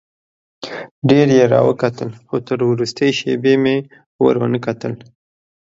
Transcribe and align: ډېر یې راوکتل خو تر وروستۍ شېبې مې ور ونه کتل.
ډېر 1.09 1.27
یې 1.37 1.43
راوکتل 1.55 2.09
خو 2.27 2.35
تر 2.47 2.59
وروستۍ 2.71 3.09
شېبې 3.19 3.55
مې 3.63 3.77
ور 4.23 4.35
ونه 4.41 4.59
کتل. 4.65 4.93